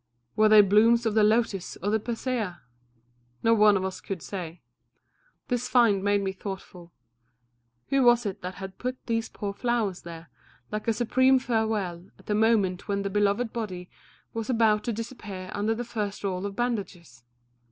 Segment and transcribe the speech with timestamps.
[0.35, 2.55] Were they blooms of the lotus or the persea?
[3.43, 4.63] No one of us could say.
[5.47, 6.91] This find made me thoughtful.
[7.89, 10.31] Who was it that had put these poor flowers there,
[10.71, 13.91] like a supreme farewell, at the moment when the beloved body
[14.33, 17.23] was about to disappear under the first rolls of bandages?